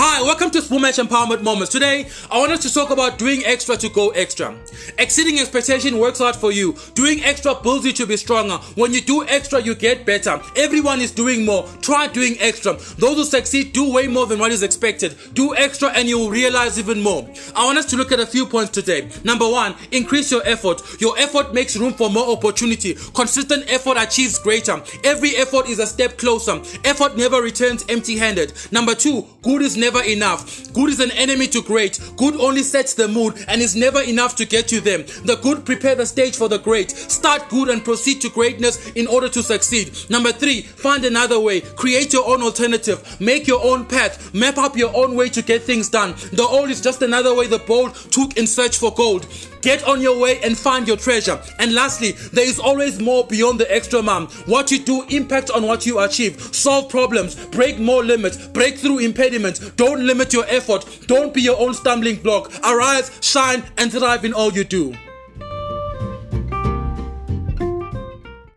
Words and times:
welcome 0.00 0.50
to 0.50 0.60
Match 0.80 0.96
Empowerment 0.96 1.42
Moments. 1.42 1.70
Today, 1.70 2.08
I 2.30 2.38
want 2.38 2.52
us 2.52 2.62
to 2.62 2.72
talk 2.72 2.90
about 2.90 3.18
doing 3.18 3.42
extra 3.44 3.76
to 3.76 3.88
go 3.90 4.08
extra. 4.10 4.56
Exceeding 4.98 5.38
expectation 5.38 5.98
works 5.98 6.20
hard 6.20 6.36
for 6.36 6.52
you. 6.52 6.74
Doing 6.94 7.22
extra 7.22 7.54
builds 7.54 7.84
you 7.84 7.92
to 7.92 8.06
be 8.06 8.16
stronger. 8.16 8.54
When 8.76 8.94
you 8.94 9.02
do 9.02 9.26
extra, 9.26 9.60
you 9.60 9.74
get 9.74 10.06
better. 10.06 10.40
Everyone 10.56 11.00
is 11.00 11.10
doing 11.10 11.44
more. 11.44 11.68
Try 11.82 12.06
doing 12.06 12.36
extra. 12.40 12.74
Those 12.96 13.16
who 13.16 13.24
succeed 13.24 13.74
do 13.74 13.92
way 13.92 14.06
more 14.06 14.26
than 14.26 14.38
what 14.38 14.52
is 14.52 14.62
expected. 14.62 15.16
Do 15.34 15.54
extra 15.54 15.90
and 15.90 16.08
you 16.08 16.18
will 16.18 16.30
realize 16.30 16.78
even 16.78 17.02
more. 17.02 17.28
I 17.54 17.66
want 17.66 17.76
us 17.76 17.86
to 17.86 17.96
look 17.96 18.10
at 18.10 18.20
a 18.20 18.26
few 18.26 18.46
points 18.46 18.70
today. 18.70 19.10
Number 19.22 19.48
one, 19.48 19.74
increase 19.92 20.30
your 20.30 20.46
effort. 20.46 20.80
Your 21.00 21.18
effort 21.18 21.52
makes 21.52 21.76
room 21.76 21.92
for 21.92 22.08
more 22.08 22.30
opportunity. 22.30 22.94
Consistent 23.14 23.70
effort 23.70 23.98
achieves 23.98 24.38
greater. 24.38 24.82
Every 25.04 25.36
effort 25.36 25.68
is 25.68 25.78
a 25.78 25.86
step 25.86 26.16
closer. 26.16 26.62
Effort 26.84 27.18
never 27.18 27.42
returns 27.42 27.84
empty 27.90 28.16
handed. 28.16 28.54
Number 28.72 28.94
two, 28.94 29.26
good 29.42 29.60
is 29.60 29.76
never 29.90 30.04
enough. 30.06 30.72
Good 30.72 30.90
is 30.90 31.00
an 31.00 31.10
enemy 31.12 31.48
to 31.48 31.62
great. 31.62 31.98
Good 32.16 32.36
only 32.36 32.62
sets 32.62 32.94
the 32.94 33.08
mood 33.08 33.34
and 33.48 33.60
is 33.60 33.74
never 33.74 34.00
enough 34.02 34.36
to 34.36 34.44
get 34.44 34.70
you 34.70 34.80
there. 34.80 34.98
The 34.98 35.36
good 35.42 35.66
prepare 35.66 35.96
the 35.96 36.06
stage 36.06 36.36
for 36.36 36.48
the 36.48 36.58
great. 36.58 36.92
Start 36.92 37.48
good 37.48 37.68
and 37.68 37.84
proceed 37.84 38.20
to 38.20 38.30
greatness 38.30 38.90
in 38.92 39.08
order 39.08 39.28
to 39.28 39.42
succeed. 39.42 39.92
Number 40.08 40.30
three, 40.30 40.62
find 40.62 41.04
another 41.04 41.40
way. 41.40 41.62
Create 41.62 42.12
your 42.12 42.28
own 42.28 42.40
alternative. 42.42 43.20
Make 43.20 43.48
your 43.48 43.64
own 43.64 43.84
path. 43.84 44.32
Map 44.32 44.58
up 44.58 44.76
your 44.76 44.94
own 44.94 45.16
way 45.16 45.28
to 45.30 45.42
get 45.42 45.62
things 45.62 45.88
done. 45.88 46.14
The 46.32 46.46
old 46.48 46.70
is 46.70 46.80
just 46.80 47.02
another 47.02 47.34
way 47.34 47.48
the 47.48 47.58
bold 47.58 47.96
took 48.12 48.36
in 48.36 48.46
search 48.46 48.78
for 48.78 48.94
gold. 48.94 49.26
Get 49.62 49.84
on 49.84 50.00
your 50.00 50.18
way 50.18 50.40
and 50.42 50.56
find 50.56 50.86
your 50.86 50.96
treasure. 50.96 51.40
And 51.58 51.74
lastly, 51.74 52.12
there 52.32 52.46
is 52.46 52.58
always 52.58 53.00
more 53.00 53.26
beyond 53.26 53.60
the 53.60 53.72
extra 53.72 54.02
mile. 54.02 54.26
What 54.46 54.70
you 54.70 54.78
do 54.78 55.04
impact 55.08 55.50
on 55.50 55.66
what 55.66 55.86
you 55.86 56.00
achieve. 56.00 56.40
Solve 56.54 56.88
problems, 56.88 57.34
break 57.46 57.78
more 57.78 58.04
limits, 58.04 58.48
break 58.48 58.78
through 58.78 59.00
impediments. 59.00 59.60
Don't 59.70 60.06
limit 60.06 60.32
your 60.32 60.46
effort. 60.48 60.84
Don't 61.06 61.34
be 61.34 61.42
your 61.42 61.58
own 61.60 61.74
stumbling 61.74 62.16
block. 62.16 62.52
Arise, 62.64 63.18
shine, 63.20 63.62
and 63.78 63.92
thrive 63.92 64.24
in 64.24 64.32
all 64.32 64.52
you 64.52 64.64
do. 64.64 64.94